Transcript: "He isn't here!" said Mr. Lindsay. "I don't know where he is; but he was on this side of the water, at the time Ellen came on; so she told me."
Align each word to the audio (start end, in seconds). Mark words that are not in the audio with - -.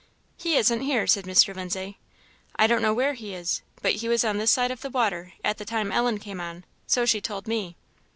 "He 0.35 0.55
isn't 0.57 0.81
here!" 0.81 1.05
said 1.05 1.25
Mr. 1.25 1.55
Lindsay. 1.55 1.99
"I 2.55 2.65
don't 2.65 2.81
know 2.81 2.91
where 2.91 3.13
he 3.13 3.35
is; 3.35 3.61
but 3.83 3.97
he 3.97 4.09
was 4.09 4.25
on 4.25 4.39
this 4.39 4.49
side 4.49 4.71
of 4.71 4.81
the 4.81 4.89
water, 4.89 5.33
at 5.45 5.59
the 5.59 5.63
time 5.65 5.91
Ellen 5.91 6.17
came 6.17 6.41
on; 6.41 6.65
so 6.87 7.05
she 7.05 7.21
told 7.21 7.47
me." 7.47 7.75